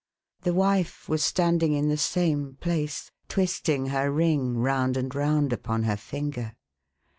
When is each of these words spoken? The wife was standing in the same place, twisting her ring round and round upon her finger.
The 0.41 0.55
wife 0.55 1.07
was 1.07 1.23
standing 1.23 1.73
in 1.73 1.87
the 1.87 1.95
same 1.95 2.57
place, 2.59 3.11
twisting 3.29 3.89
her 3.89 4.09
ring 4.11 4.57
round 4.57 4.97
and 4.97 5.13
round 5.13 5.53
upon 5.53 5.83
her 5.83 5.95
finger. 5.95 6.53